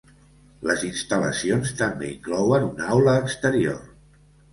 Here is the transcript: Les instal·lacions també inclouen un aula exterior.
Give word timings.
Les 0.67 0.85
instal·lacions 0.87 1.73
també 1.81 2.09
inclouen 2.13 2.65
un 2.69 2.81
aula 2.87 3.13
exterior. 3.25 3.79